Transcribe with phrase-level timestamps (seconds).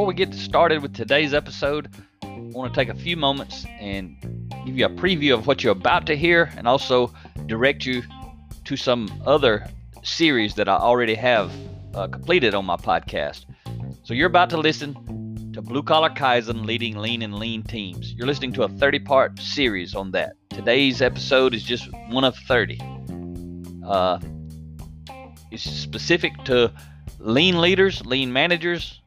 [0.00, 1.90] Before we get started with today's episode,
[2.22, 4.16] I want to take a few moments and
[4.64, 7.12] give you a preview of what you're about to hear and also
[7.44, 8.02] direct you
[8.64, 9.68] to some other
[10.02, 11.52] series that I already have
[11.94, 13.44] uh, completed on my podcast.
[14.02, 14.94] So you're about to listen
[15.52, 18.14] to Blue Collar Kaizen Leading Lean and Lean Teams.
[18.14, 20.32] You're listening to a 30 part series on that.
[20.48, 22.80] Today's episode is just one of 30.
[23.84, 24.18] Uh,
[25.50, 26.72] it's specific to
[27.18, 28.99] lean leaders, lean managers,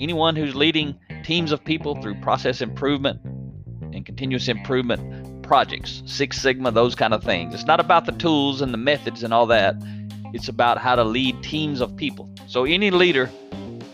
[0.00, 6.70] anyone who's leading teams of people through process improvement and continuous improvement projects, Six Sigma,
[6.70, 7.54] those kind of things.
[7.54, 9.76] It's not about the tools and the methods and all that.
[10.32, 12.28] It's about how to lead teams of people.
[12.46, 13.30] So any leader,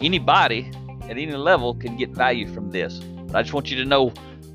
[0.00, 0.70] anybody
[1.04, 2.98] at any level can get value from this.
[2.98, 4.12] But I just want you to know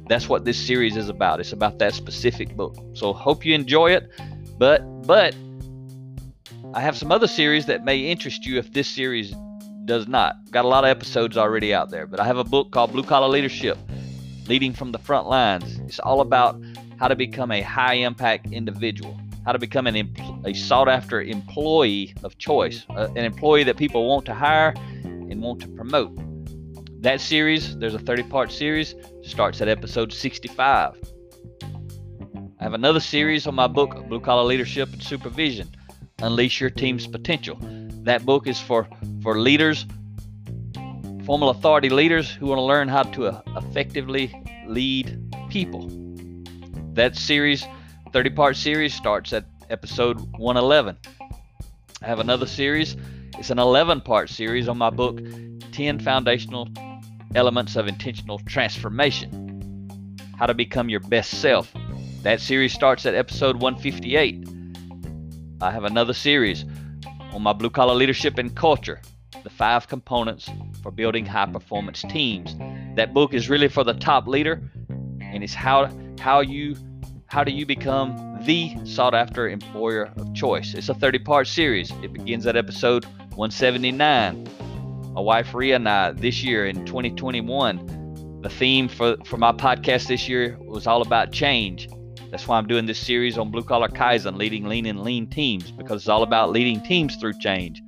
[0.07, 1.39] that's what this series is about.
[1.39, 2.75] It's about that specific book.
[2.93, 4.09] So hope you enjoy it.
[4.57, 5.35] But but
[6.73, 9.33] I have some other series that may interest you if this series
[9.87, 10.51] does not.
[10.51, 13.03] Got a lot of episodes already out there, but I have a book called Blue
[13.03, 13.77] Collar Leadership
[14.47, 15.79] Leading from the Front Lines.
[15.79, 16.61] It's all about
[16.99, 19.95] how to become a high impact individual, how to become an
[20.45, 25.41] a sought after employee of choice, uh, an employee that people want to hire and
[25.41, 26.11] want to promote.
[27.01, 28.93] That series, there's a 30 part series,
[29.23, 30.97] starts at episode 65.
[32.59, 35.69] I have another series on my book, Blue Collar Leadership and Supervision
[36.23, 37.59] Unleash Your Team's Potential.
[37.61, 38.87] That book is for,
[39.21, 39.85] for leaders,
[41.25, 44.33] formal authority leaders who want to learn how to uh, effectively
[44.65, 45.87] lead people.
[46.93, 47.63] That series,
[48.13, 50.97] 30 part series, starts at episode 111.
[52.01, 52.97] I have another series.
[53.37, 55.19] It's an 11 part series on my book,
[55.71, 56.67] 10 Foundational
[57.35, 61.71] Elements of Intentional Transformation How to Become Your Best Self.
[62.23, 64.56] That series starts at episode 158.
[65.59, 66.65] I have another series
[67.33, 69.01] on my blue collar leadership and culture,
[69.43, 70.49] the five components
[70.83, 72.55] for building high performance teams.
[72.95, 74.61] That book is really for the top leader
[75.19, 76.75] and it's how how you
[77.27, 80.73] how do you become the sought after employer of choice?
[80.73, 81.91] It's a 30 part series.
[82.03, 84.47] It begins at episode 179.
[85.13, 90.07] My wife Ria and I, this year in 2021, the theme for, for my podcast
[90.07, 91.89] this year was all about change.
[92.29, 95.71] That's why I'm doing this series on blue collar Kaizen, leading lean and lean teams,
[95.71, 97.81] because it's all about leading teams through change.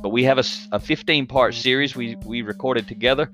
[0.00, 3.30] But we have a, a 15 part series we, we recorded together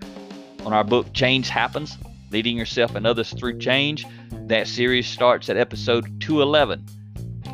[0.65, 1.99] on our book, Change Happens
[2.31, 4.07] Leading Yourself and Others Through Change.
[4.47, 6.87] That series starts at episode 211.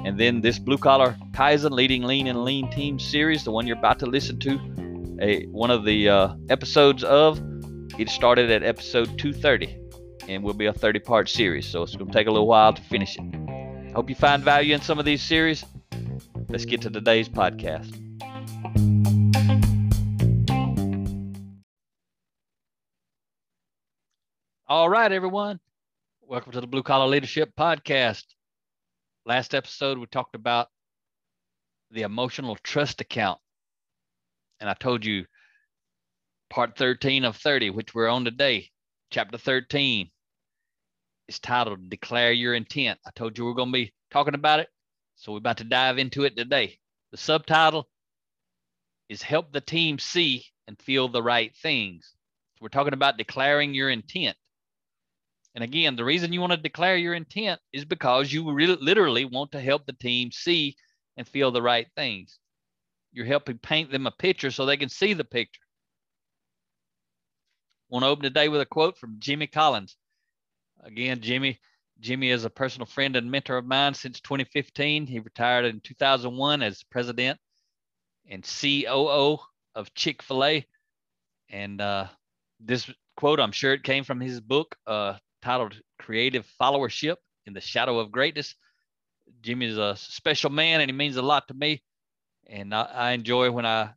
[0.05, 3.79] And then this Blue Collar Kaizen Leading Lean and Lean Team series, the one you're
[3.79, 7.41] about to listen to, a one of the uh, episodes of,
[7.99, 9.86] it started at episode 230
[10.29, 11.67] and will be a 30 part series.
[11.67, 13.93] So it's going to take a little while to finish it.
[13.95, 15.65] Hope you find value in some of these series.
[16.49, 18.03] Let's get to today's podcast.
[24.69, 25.61] All right, everyone.
[26.23, 28.25] Welcome to the Blue Collar Leadership Podcast.
[29.25, 30.69] Last episode, we talked about
[31.91, 33.39] the emotional trust account.
[34.59, 35.25] And I told you
[36.51, 38.71] part 13 of 30, which we're on today,
[39.11, 40.11] chapter 13,
[41.29, 42.99] is titled Declare Your Intent.
[43.07, 44.69] I told you we are going to be talking about it.
[45.17, 46.79] So we're about to dive into it today.
[47.11, 47.89] The subtitle
[49.09, 52.13] is Help the Team See and Feel the Right Things.
[52.55, 54.37] So we're talking about declaring your intent.
[55.55, 59.25] And again, the reason you want to declare your intent is because you really, literally
[59.25, 60.77] want to help the team see
[61.17, 62.39] and feel the right things.
[63.13, 65.63] You're helping paint them a picture so they can see the picture.
[67.89, 69.97] Want to open today with a quote from Jimmy Collins.
[70.87, 71.59] Again, Jimmy,
[71.99, 75.07] Jimmy is a personal friend and mentor of mine since 2015.
[75.09, 77.41] He retired in 2001 as president
[78.31, 79.39] and COO
[79.75, 80.67] of Chick Fil A.
[81.51, 82.07] And uh,
[82.61, 87.17] this quote, I'm sure it came from his book, uh, titled Creative Followership
[87.47, 88.55] in the Shadow of Greatness.
[89.43, 91.83] Jimmy is a special man and he means a lot to me.
[92.47, 93.91] And I, I enjoy when I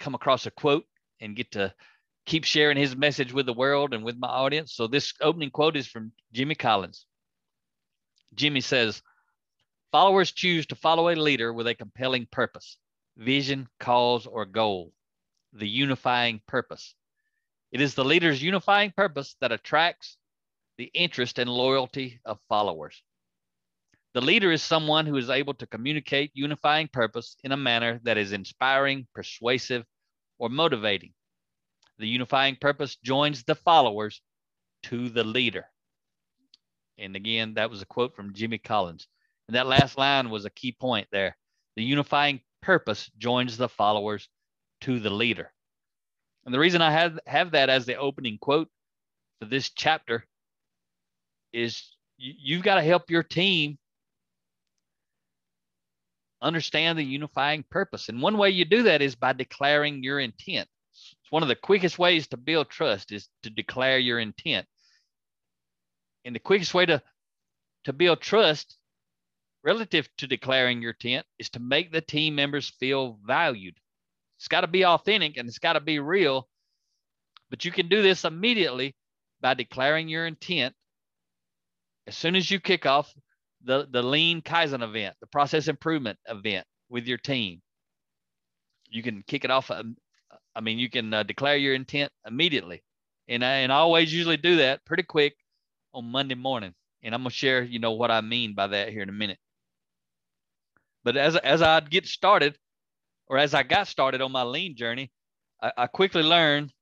[0.00, 0.86] come across a quote
[1.20, 1.74] and get to
[2.28, 4.74] keep sharing his message with the world and with my audience.
[4.74, 7.06] So this opening quote is from Jimmy Collins.
[8.34, 9.02] Jimmy says,
[9.92, 12.76] Followers choose to follow a leader with a compelling purpose.
[13.16, 14.92] vision, cause, or goal,
[15.54, 16.94] the unifying purpose.
[17.72, 20.18] It is the leader's unifying purpose that attracts
[20.76, 23.02] the interest and loyalty of followers.
[24.12, 28.18] The leader is someone who is able to communicate unifying purpose in a manner that
[28.18, 29.84] is inspiring, persuasive,
[30.38, 31.12] or motivating.
[31.98, 34.20] The unifying purpose joins the followers
[34.84, 35.66] to the leader.
[36.96, 39.08] And again, that was a quote from Jimmy Collins.
[39.48, 41.36] And that last line was a key point there.
[41.76, 44.28] The unifying purpose joins the followers
[44.82, 45.52] to the leader.
[46.44, 48.68] And the reason I have, have that as the opening quote
[49.40, 50.24] for this chapter
[51.52, 53.78] is you, you've got to help your team
[56.40, 58.08] understand the unifying purpose.
[58.08, 60.68] And one way you do that is by declaring your intent.
[61.22, 64.66] It's one of the quickest ways to build trust is to declare your intent.
[66.24, 67.02] And the quickest way to,
[67.84, 68.76] to build trust
[69.62, 73.76] relative to declaring your intent is to make the team members feel valued.
[74.38, 76.48] It's got to be authentic and it's got to be real.
[77.50, 78.94] But you can do this immediately
[79.40, 80.74] by declaring your intent
[82.06, 83.12] as soon as you kick off
[83.64, 87.60] the, the lean Kaizen event, the process improvement event with your team.
[88.88, 89.70] You can kick it off.
[89.70, 89.96] Um,
[90.58, 92.82] I mean, you can uh, declare your intent immediately.
[93.28, 95.36] And I, and I always usually do that pretty quick
[95.94, 96.74] on Monday morning.
[97.04, 99.12] And I'm going to share, you know, what I mean by that here in a
[99.12, 99.38] minute.
[101.04, 102.58] But as, as I get started,
[103.28, 105.12] or as I got started on my lean journey,
[105.62, 106.72] I, I quickly learned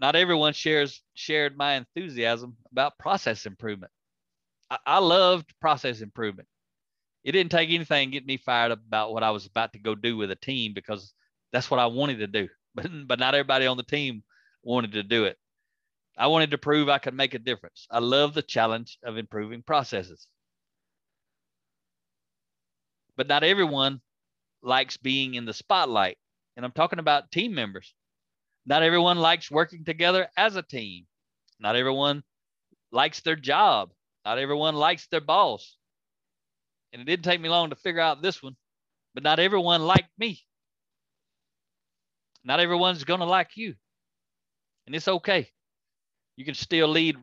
[0.00, 3.90] not everyone shares shared my enthusiasm about process improvement.
[4.70, 6.48] I, I loved process improvement.
[7.24, 9.80] It didn't take anything to get me fired up about what I was about to
[9.80, 11.12] go do with a team because
[11.52, 12.48] that's what I wanted to do.
[12.74, 14.22] But but not everybody on the team
[14.62, 15.38] wanted to do it.
[16.16, 17.86] I wanted to prove I could make a difference.
[17.90, 20.26] I love the challenge of improving processes.
[23.16, 24.00] But not everyone
[24.62, 26.18] likes being in the spotlight.
[26.56, 27.94] And I'm talking about team members.
[28.66, 31.06] Not everyone likes working together as a team.
[31.60, 32.22] Not everyone
[32.90, 33.92] likes their job.
[34.24, 35.76] Not everyone likes their boss.
[36.92, 38.56] And it didn't take me long to figure out this one,
[39.14, 40.40] but not everyone liked me.
[42.44, 43.74] Not everyone's going to like you.
[44.86, 45.50] And it's okay.
[46.36, 47.16] You can still lead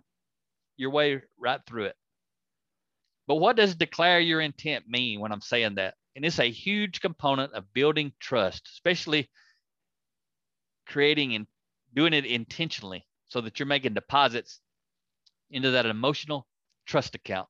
[0.77, 1.95] your way right through it.
[3.27, 5.95] But what does declare your intent mean when I'm saying that?
[6.15, 9.29] And it's a huge component of building trust, especially
[10.85, 11.47] creating and
[11.95, 14.59] doing it intentionally so that you're making deposits
[15.49, 16.45] into that emotional
[16.85, 17.47] trust account.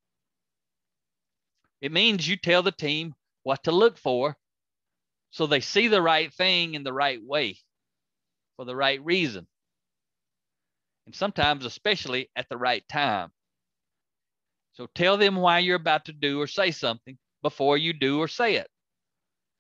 [1.82, 3.14] It means you tell the team
[3.44, 4.38] what to look for
[5.36, 7.58] so they see the right thing in the right way
[8.56, 9.46] for the right reason.
[11.06, 13.32] And sometimes, especially at the right time.
[14.76, 18.30] So tell them why you're about to do or say something before you do or
[18.30, 18.70] say it.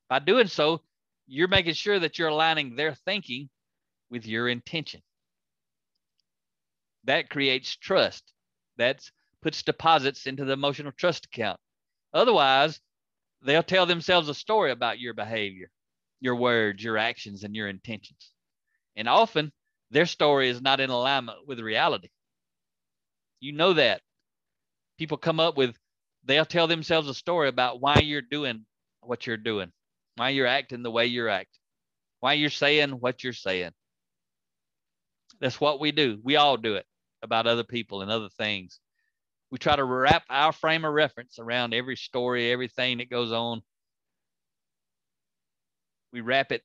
[0.07, 0.81] By doing so,
[1.27, 3.49] you're making sure that you're aligning their thinking
[4.09, 5.01] with your intention.
[7.03, 8.23] That creates trust.
[8.77, 9.01] That
[9.41, 11.59] puts deposits into the emotional trust account.
[12.13, 12.79] Otherwise,
[13.43, 15.69] they'll tell themselves a story about your behavior,
[16.19, 18.31] your words, your actions, and your intentions.
[18.95, 19.51] And often
[19.91, 22.09] their story is not in alignment with reality.
[23.39, 24.01] You know that.
[24.97, 25.75] People come up with
[26.23, 28.65] they'll tell themselves a story about why you're doing
[29.01, 29.71] what you're doing,
[30.15, 31.59] why you're acting the way you're acting,
[32.19, 33.71] why you're saying what you're saying.
[35.39, 36.19] That's what we do.
[36.23, 36.85] We all do it
[37.21, 38.79] about other people and other things.
[39.55, 43.61] We try to wrap our frame of reference around every story, everything that goes on.
[46.11, 46.61] We wrap it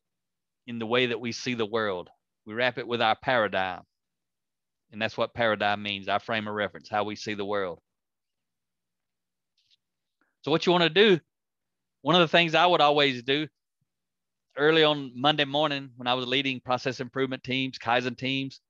[0.67, 2.11] in the way that we see the world.
[2.47, 3.83] We wrap it with our paradigm.
[4.91, 7.79] And that's what paradigm means our frame of reference, how we see the world.
[10.43, 11.21] So, what you want to do,
[12.03, 13.47] one of the things I would always do
[14.57, 18.61] early on Monday morning when I was leading process improvement teams, Kaizen teams,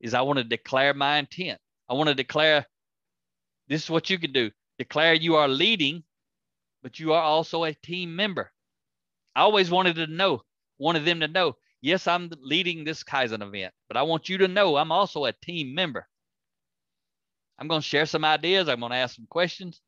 [0.00, 1.58] is I want to declare my intent.
[1.88, 2.64] I want to declare
[3.68, 6.04] this is what you can do declare you are leading,
[6.82, 8.52] but you are also a team member.
[9.34, 10.42] I always wanted to know,
[10.78, 14.48] wanted them to know, yes, I'm leading this Kaizen event, but I want you to
[14.48, 16.06] know I'm also a team member.
[17.58, 18.68] I'm going to share some ideas.
[18.68, 19.80] I'm going to ask some questions.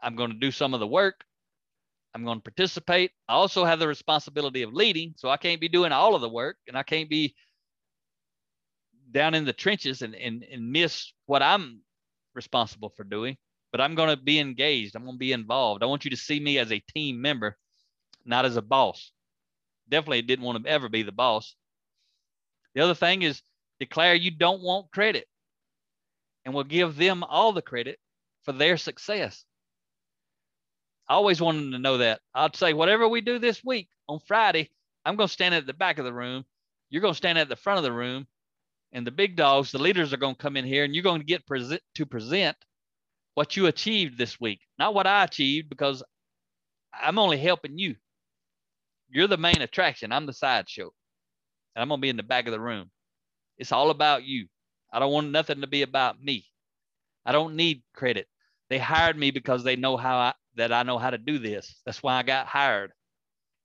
[0.00, 1.24] I'm going to do some of the work.
[2.14, 3.10] I'm going to participate.
[3.28, 6.28] I also have the responsibility of leading, so I can't be doing all of the
[6.28, 7.34] work and I can't be
[9.10, 11.80] down in the trenches and, and, and miss what I'm
[12.36, 13.36] responsible for doing.
[13.72, 14.94] But I'm going to be engaged.
[14.94, 15.82] I'm going to be involved.
[15.82, 17.56] I want you to see me as a team member,
[18.24, 19.10] not as a boss.
[19.88, 21.54] Definitely didn't want to ever be the boss.
[22.74, 23.42] The other thing is
[23.80, 25.26] declare you don't want credit
[26.44, 27.98] and we'll give them all the credit
[28.44, 29.44] for their success.
[31.08, 32.20] I always wanted to know that.
[32.34, 34.70] I'd say, whatever we do this week on Friday,
[35.04, 36.44] I'm going to stand at the back of the room.
[36.90, 38.26] You're going to stand at the front of the room.
[38.92, 41.20] And the big dogs, the leaders are going to come in here and you're going
[41.20, 42.56] to get present, to present
[43.34, 46.02] what you achieved this week, not what I achieved, because
[46.94, 47.96] I'm only helping you.
[49.08, 50.12] You're the main attraction.
[50.12, 50.90] I'm the sideshow.
[51.74, 52.90] And I'm going to be in the back of the room.
[53.58, 54.46] It's all about you.
[54.92, 56.46] I don't want nothing to be about me.
[57.24, 58.26] I don't need credit.
[58.70, 61.80] They hired me because they know how I, that I know how to do this.
[61.84, 62.92] That's why I got hired.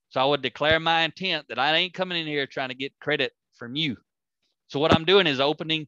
[0.10, 3.00] So I would declare my intent that I ain't coming in here trying to get
[3.00, 3.98] credit from you.
[4.72, 5.86] So what I'm doing is opening,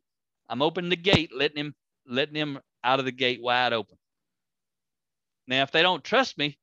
[0.50, 1.74] I'm opening the gate, letting him,
[2.06, 3.98] letting him out of the gate wide open.
[5.48, 6.58] Now, if they don't trust me,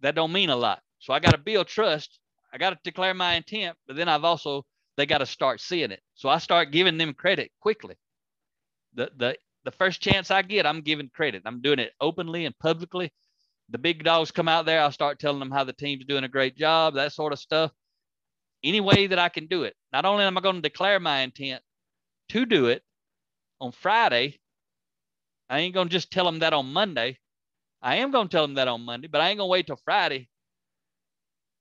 [0.00, 0.80] that don't mean a lot.
[1.00, 2.18] So I got to build trust.
[2.50, 4.64] I got to declare my intent, but then I've also
[4.96, 6.00] they got to start seeing it.
[6.14, 7.96] So I start giving them credit quickly.
[8.94, 11.42] The the the first chance I get, I'm giving credit.
[11.44, 13.12] I'm doing it openly and publicly.
[13.68, 16.28] The big dogs come out there, I'll start telling them how the team's doing a
[16.28, 17.70] great job, that sort of stuff.
[18.64, 19.76] Any way that I can do it.
[19.92, 21.62] Not only am I going to declare my intent
[22.30, 22.82] to do it
[23.60, 24.40] on Friday,
[25.50, 27.18] I ain't going to just tell them that on Monday.
[27.82, 29.66] I am going to tell them that on Monday, but I ain't going to wait
[29.66, 30.28] till Friday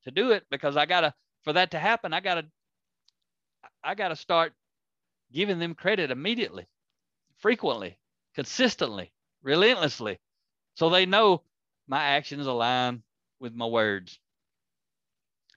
[0.05, 2.45] to do it because I got to, for that to happen, I got to,
[3.83, 4.53] I got to start
[5.33, 6.65] giving them credit immediately,
[7.39, 7.97] frequently,
[8.33, 10.19] consistently, relentlessly.
[10.75, 11.43] So they know
[11.87, 13.03] my actions align
[13.41, 14.19] with my words.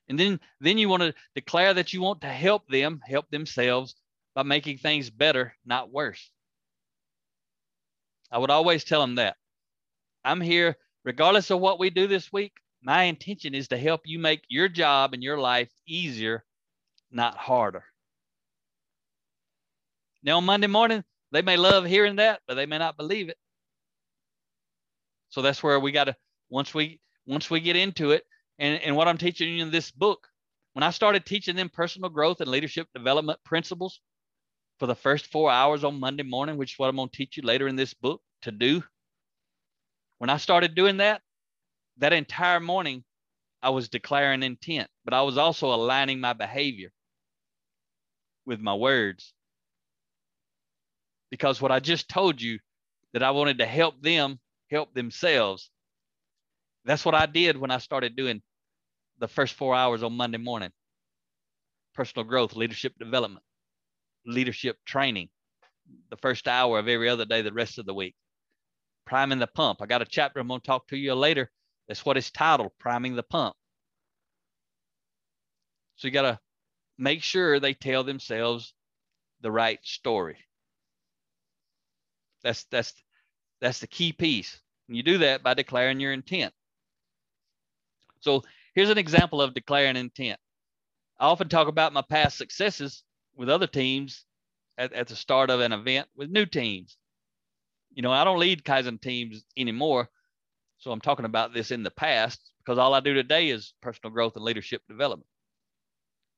[0.09, 3.95] And then, then you want to declare that you want to help them help themselves
[4.35, 6.31] by making things better, not worse.
[8.31, 9.37] I would always tell them that.
[10.25, 12.53] I'm here, regardless of what we do this week.
[12.83, 16.45] My intention is to help you make your job and your life easier,
[17.11, 17.85] not harder.
[20.23, 23.39] Now, on Monday morning, they may love hearing that, but they may not believe it.
[25.31, 26.17] So that's where we got to
[26.49, 28.25] once we once we get into it,
[28.59, 30.29] and, and what I'm teaching you in this book,
[30.73, 34.01] when I started teaching them personal growth and leadership development principles
[34.79, 37.37] for the first four hours on Monday morning, which is what I'm going to teach
[37.37, 38.83] you later in this book to do,
[40.19, 41.23] when I started doing that,
[41.99, 43.05] that entire morning,
[43.63, 46.91] I was declaring intent, but I was also aligning my behavior
[48.45, 49.33] with my words.
[51.31, 52.59] Because what I just told you
[53.13, 54.39] that I wanted to help them
[54.71, 55.71] help themselves.
[56.85, 58.43] That's what I did when I started doing
[59.19, 60.71] the first four hours on Monday morning
[61.95, 63.43] personal growth, leadership development,
[64.27, 65.29] leadership training,
[66.11, 68.15] the first hour of every other day, the rest of the week
[69.07, 69.81] priming the pump.
[69.81, 71.51] I got a chapter I'm going to talk to you later.
[71.89, 73.55] That's what it's titled, priming the pump.
[75.95, 76.41] So you got to
[76.99, 78.75] make sure they tell themselves
[79.41, 80.39] the right story.
[82.43, 82.93] That's that's
[83.61, 84.61] that's the key piece.
[84.89, 86.53] And you do that by declaring your intent.
[88.21, 88.43] So
[88.76, 90.40] here's an example of declaring intent.
[91.18, 93.02] I often talk about my past successes
[93.37, 94.25] with other teams
[94.78, 96.97] at, at the start of an event with new teams
[97.97, 100.09] you know, I don't lead Kaizen teams anymore.
[100.78, 104.12] So I'm talking about this in the past because all I do today is personal
[104.12, 105.28] growth and leadership development.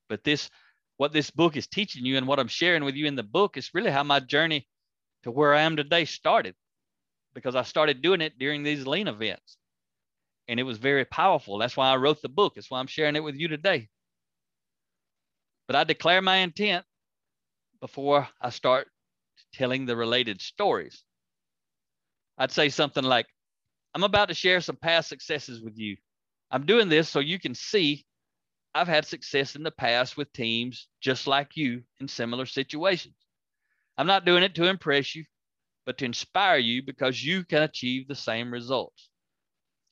[0.08, 0.50] But this,
[0.96, 3.56] what this book is teaching you and what I'm sharing with you in the book
[3.56, 4.68] is really how my journey
[5.24, 6.54] to where I am today started
[7.34, 9.57] because I started doing it during these lean events.
[10.48, 11.58] And it was very powerful.
[11.58, 12.54] That's why I wrote the book.
[12.54, 13.88] That's why I'm sharing it with you today.
[15.66, 16.84] But I declare my intent
[17.80, 18.88] before I start
[19.52, 21.04] telling the related stories.
[22.38, 23.26] I'd say something like,
[23.94, 25.96] I'm about to share some past successes with you.
[26.50, 28.06] I'm doing this so you can see
[28.74, 33.14] I've had success in the past with teams just like you in similar situations.
[33.96, 35.24] I'm not doing it to impress you,
[35.84, 39.10] but to inspire you because you can achieve the same results.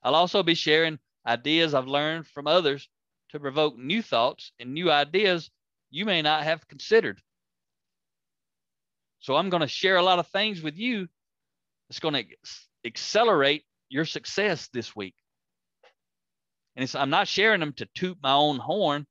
[0.06, 2.88] I'll also be sharing ideas I've learned from others
[3.30, 5.50] to provoke new thoughts and new ideas
[5.90, 7.20] you may not have considered.
[9.18, 11.08] So I'm going to share a lot of things with you
[11.90, 12.24] it's going to
[12.84, 15.14] accelerate your success this week.
[16.76, 19.06] And I'm not sharing them to toot my own horn.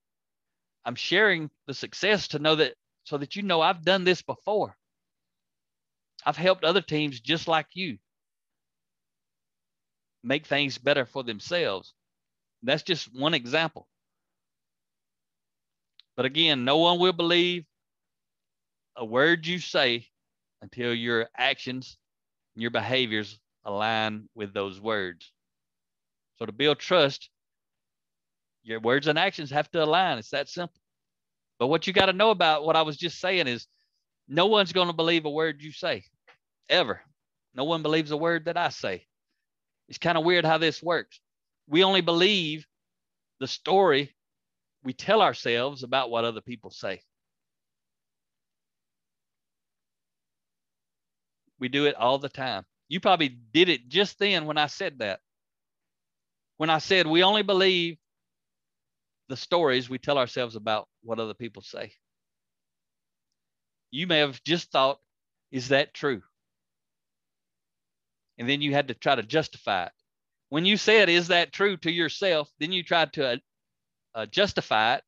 [0.86, 4.78] I'm sharing the success to know that so that you know I've done this before.
[6.26, 7.98] I've helped other teams just like you
[10.26, 11.94] make things better for themselves.
[12.64, 13.88] That's just one example.
[16.18, 17.66] But again, no one will believe
[18.96, 20.08] a word you say
[20.62, 21.98] until your actions
[22.56, 25.32] your behaviors align with those words.
[26.38, 27.30] So to build trust,
[28.64, 30.18] your words and actions have to align.
[30.18, 30.80] It's that simple.
[31.60, 33.68] But what you got to know about what I was just saying is
[34.28, 36.06] no one's going to believe a word you say
[36.70, 37.02] ever.
[37.54, 39.06] No one believes a word that I say.
[39.88, 41.20] It's kind of weird how this works.
[41.68, 42.66] We only believe
[43.40, 44.14] the story
[44.84, 47.02] we tell ourselves about what other people say.
[51.60, 52.66] We do it all the time.
[52.88, 55.20] You probably did it just then when I said that.
[56.58, 57.98] When I said we only believe
[59.28, 61.94] the stories we tell ourselves about what other people say.
[63.92, 65.00] You may have just thought,
[65.52, 66.22] is that true?
[68.38, 69.92] And then you had to try to justify it.
[70.50, 72.50] When you said, is that true to yourself?
[72.60, 73.38] Then you tried to uh,
[74.14, 75.04] uh, justify it.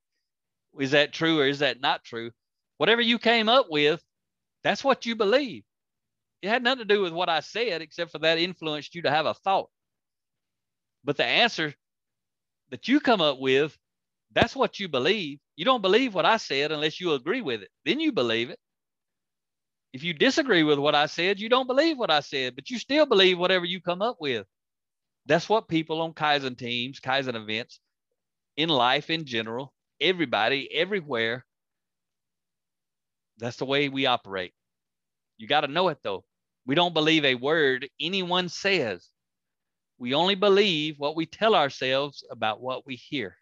[0.79, 2.31] Is that true or is that not true?
[2.77, 4.01] Whatever you came up with,
[4.63, 5.63] that's what you believe.
[6.41, 9.09] It had nothing to do with what I said, except for that influenced you to
[9.09, 9.69] have a thought.
[11.03, 11.73] But the answer
[12.69, 13.77] that you come up with,
[14.33, 15.39] that's what you believe.
[15.55, 17.69] You don't believe what I said unless you agree with it.
[17.85, 18.59] Then you believe it.
[19.93, 22.77] If you disagree with what I said, you don't believe what I said, but you
[22.77, 24.45] still believe whatever you come up with.
[25.25, 27.79] That's what people on Kaizen teams, Kaizen events,
[28.55, 31.45] in life in general, everybody, everywhere,
[33.37, 34.53] that's the way we operate.
[35.37, 36.23] You got to know it though.
[36.65, 39.07] We don't believe a word anyone says.
[39.99, 43.35] We only believe what we tell ourselves about what we hear.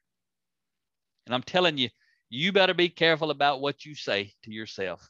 [1.26, 1.90] And I'm telling you,
[2.30, 5.10] you better be careful about what you say to yourself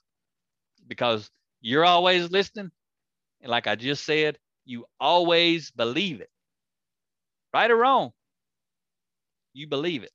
[0.87, 1.29] because
[1.61, 2.71] you're always listening.
[3.41, 6.29] And like I just said, you always believe it.
[7.53, 8.11] Right or wrong,
[9.53, 10.11] you believe it.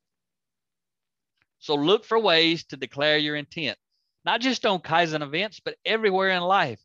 [1.59, 3.79] So look for ways to declare your intent,
[4.25, 6.81] not just on Kaizen events, but everywhere in life.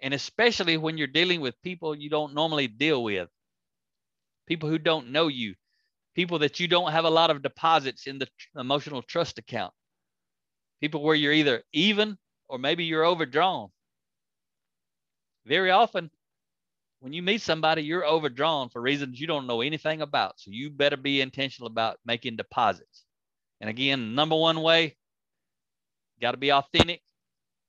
[0.00, 3.28] And especially when you're dealing with people you don't normally deal with,
[4.46, 5.54] people who don't know you,
[6.14, 9.72] people that you don't have a lot of deposits in the emotional trust account,
[10.80, 12.18] people where you're either even
[12.54, 13.68] or maybe you're overdrawn.
[15.44, 16.08] Very often,
[17.00, 20.38] when you meet somebody, you're overdrawn for reasons you don't know anything about.
[20.38, 23.06] So you better be intentional about making deposits.
[23.60, 24.96] And again, number one way,
[26.20, 27.02] got to be authentic,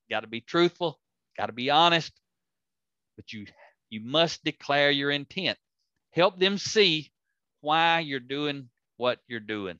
[0.08, 1.00] got to be truthful,
[1.36, 2.14] got to be honest,
[3.16, 3.48] but you
[3.90, 5.58] you must declare your intent.
[6.12, 7.12] Help them see
[7.62, 9.80] why you're doing what you're doing.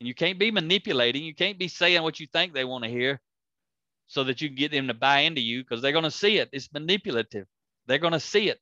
[0.00, 1.22] And you can't be manipulating.
[1.22, 3.20] You can't be saying what you think they want to hear
[4.06, 6.38] so that you can get them to buy into you because they're going to see
[6.38, 6.48] it.
[6.52, 7.46] It's manipulative.
[7.86, 8.58] They're going to see it.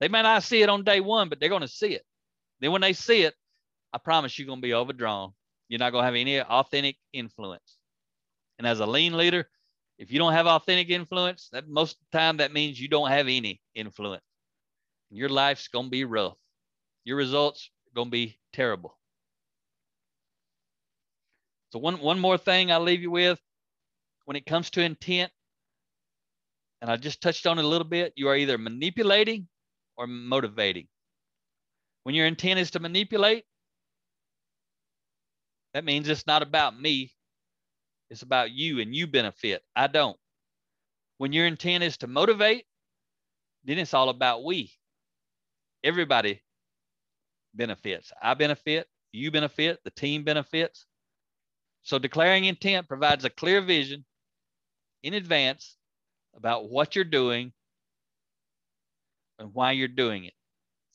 [0.00, 2.04] They may not see it on day one, but they're going to see it.
[2.60, 3.34] Then when they see it,
[3.92, 5.32] I promise you're going to be overdrawn.
[5.68, 7.78] You're not going to have any authentic influence.
[8.58, 9.48] And as a lean leader,
[9.98, 13.10] if you don't have authentic influence, that most of the time that means you don't
[13.10, 14.22] have any influence.
[15.10, 16.36] Your life's going to be rough.
[17.04, 18.96] Your results are going to be terrible.
[21.70, 23.40] So one one more thing I'll leave you with
[24.24, 25.32] when it comes to intent,
[26.80, 29.48] and I just touched on it a little bit, you are either manipulating
[29.96, 30.86] or motivating.
[32.04, 33.44] When your intent is to manipulate,
[35.74, 37.12] that means it's not about me.
[38.08, 39.62] It's about you and you benefit.
[39.76, 40.16] I don't.
[41.18, 42.64] When your intent is to motivate,
[43.64, 44.72] then it's all about we.
[45.84, 46.40] Everybody
[47.54, 48.12] benefits.
[48.22, 50.86] I benefit, you benefit, the team benefits.
[51.82, 54.04] So declaring intent provides a clear vision
[55.02, 55.76] in advance
[56.36, 57.52] about what you're doing
[59.38, 60.34] and why you're doing it.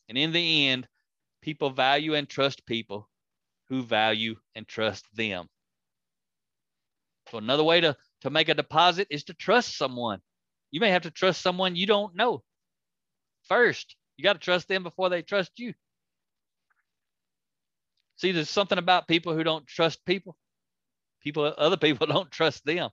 [0.08, 0.88] And in the end,
[1.42, 3.10] people value and trust people
[3.70, 5.48] who value and trust them.
[7.32, 10.22] So another way to, to make a deposit is to trust someone.
[10.72, 12.44] You may have to trust someone you don't know
[13.48, 13.96] first.
[14.18, 15.74] You got to trust them before they trust you.
[18.18, 20.38] See, there's something about people who don't trust people
[21.26, 22.90] people, other people don't trust them.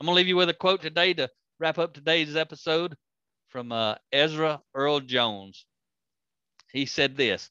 [0.00, 1.28] I'm to leave you with a quote today to
[1.60, 2.96] wrap up today's episode
[3.48, 5.66] from uh, Ezra Earl Jones.
[6.72, 7.50] He said this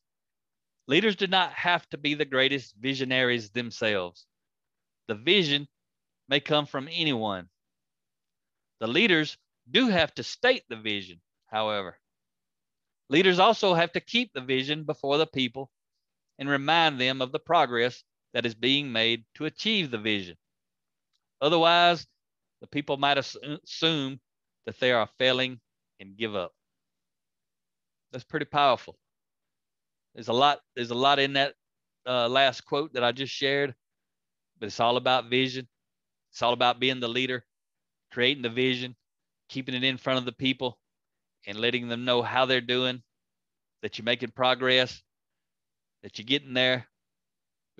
[0.88, 4.26] Leaders do not have to be the greatest visionaries themselves.
[5.08, 5.68] The vision
[6.28, 7.50] may come from anyone.
[8.80, 9.38] The leaders
[9.70, 12.00] do have to state the vision, however.
[13.10, 15.70] Leaders also have to keep the vision before the people
[16.40, 20.36] and remind them of the progress that is being made to achieve the vision.
[21.42, 22.06] Otherwise,
[22.62, 24.20] the people might assume
[24.66, 25.60] that they are failing
[26.00, 26.52] and give up.
[28.12, 28.98] That's pretty powerful.
[30.14, 30.60] There's a lot.
[30.76, 31.54] There's a lot in that
[32.06, 33.76] uh, last quote that I just shared,
[34.60, 35.68] but it's all about vision.
[36.32, 37.46] It's all about being the leader,
[38.12, 38.96] creating the vision,
[39.48, 40.80] keeping it in front of the people,
[41.48, 43.02] and letting them know how they're doing,
[43.82, 45.02] that you're making progress,
[46.04, 46.89] that you're getting there,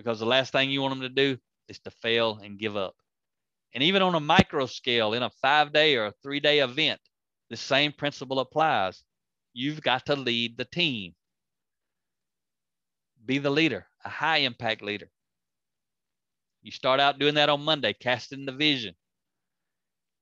[0.00, 1.36] because the last thing you want them to do
[1.68, 2.94] is to fail and give up.
[3.74, 6.98] And even on a micro scale, in a five day or a three day event,
[7.50, 9.04] the same principle applies.
[9.52, 11.14] You've got to lead the team.
[13.26, 15.10] Be the leader, a high impact leader.
[16.62, 18.94] You start out doing that on Monday, casting the vision.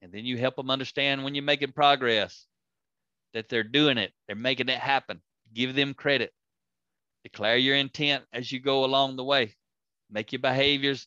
[0.02, 2.46] And then you help them understand when you're making progress
[3.32, 5.22] that they're doing it, they're making it happen.
[5.54, 6.32] Give them credit.
[7.22, 9.54] Declare your intent as you go along the way.
[10.10, 11.06] Make your behaviors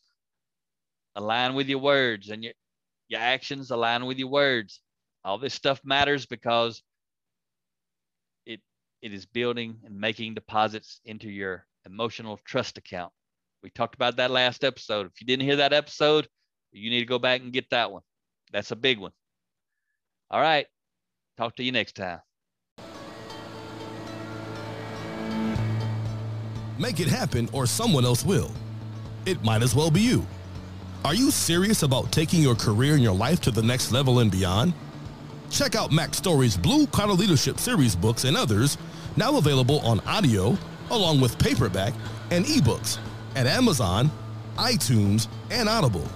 [1.16, 2.52] align with your words and your,
[3.08, 4.80] your actions align with your words.
[5.24, 6.82] All this stuff matters because
[8.46, 8.60] it
[9.02, 13.12] it is building and making deposits into your emotional trust account.
[13.62, 15.06] We talked about that last episode.
[15.06, 16.28] If you didn't hear that episode,
[16.72, 18.02] you need to go back and get that one.
[18.52, 19.12] That's a big one.
[20.30, 20.66] All right.
[21.36, 22.20] Talk to you next time.
[26.78, 28.50] Make it happen or someone else will.
[29.24, 30.26] It might as well be you.
[31.04, 34.30] Are you serious about taking your career and your life to the next level and
[34.30, 34.72] beyond?
[35.50, 38.78] Check out Mack Story's Blue Collar Leadership Series books and others,
[39.16, 40.56] now available on audio,
[40.90, 41.92] along with paperback
[42.30, 42.98] and ebooks
[43.36, 44.10] at Amazon,
[44.56, 46.08] iTunes, and Audible.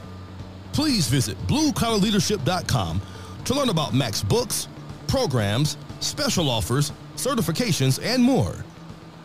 [0.72, 3.02] Please visit bluecollarleadership.com
[3.44, 4.68] to learn about Mack's books,
[5.06, 8.64] programs, special offers, certifications, and more.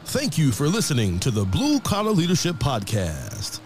[0.06, 3.60] Thank you for listening to the Blue Collar Leadership Podcast.